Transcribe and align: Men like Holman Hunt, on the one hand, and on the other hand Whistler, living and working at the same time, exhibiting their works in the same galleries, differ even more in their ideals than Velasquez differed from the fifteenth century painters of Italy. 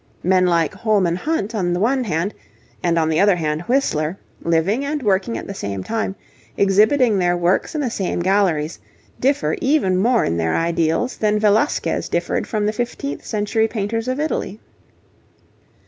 Men 0.23 0.47
like 0.47 0.73
Holman 0.73 1.15
Hunt, 1.15 1.53
on 1.53 1.73
the 1.73 1.79
one 1.79 2.03
hand, 2.05 2.33
and 2.81 2.97
on 2.97 3.07
the 3.07 3.19
other 3.19 3.35
hand 3.35 3.61
Whistler, 3.67 4.17
living 4.41 4.83
and 4.83 5.03
working 5.03 5.37
at 5.37 5.45
the 5.45 5.53
same 5.53 5.83
time, 5.83 6.15
exhibiting 6.57 7.19
their 7.19 7.37
works 7.37 7.75
in 7.75 7.81
the 7.81 7.91
same 7.91 8.19
galleries, 8.19 8.79
differ 9.19 9.55
even 9.61 9.97
more 9.97 10.25
in 10.25 10.37
their 10.37 10.55
ideals 10.55 11.17
than 11.17 11.37
Velasquez 11.37 12.09
differed 12.09 12.47
from 12.47 12.65
the 12.65 12.73
fifteenth 12.73 13.23
century 13.23 13.67
painters 13.67 14.07
of 14.07 14.19
Italy. 14.19 14.59